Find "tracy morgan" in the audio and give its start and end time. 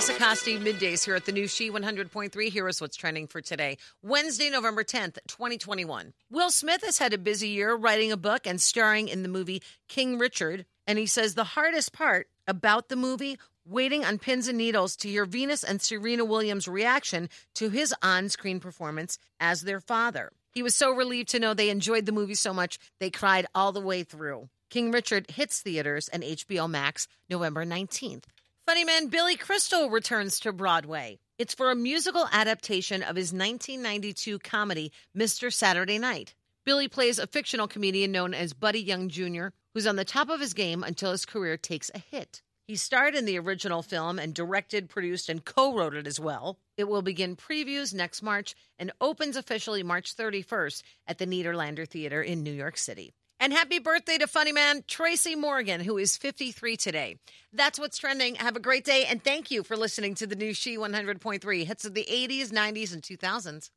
54.86-55.80